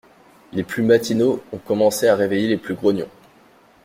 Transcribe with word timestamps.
Les 0.53 0.63
plus 0.63 0.81
matinaux 0.81 1.43
ont 1.53 1.59
commencé 1.59 2.07
à 2.07 2.15
réveiller 2.15 2.47
les 2.47 2.57
plus 2.57 2.73
grognons. 2.73 3.09